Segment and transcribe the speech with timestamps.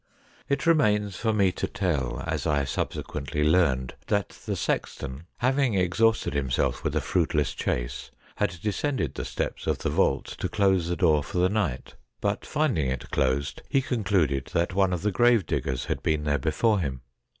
[0.49, 6.33] It remains for me to tell, as I subsequently learned, that the sexton, having exhausted
[6.33, 10.95] himself with a fruitless chase, had descended the steps of the vault to close the
[10.95, 15.45] door for the night, but, finding it closed, he concluded that one of the grave
[15.45, 17.03] diggers had been there before him.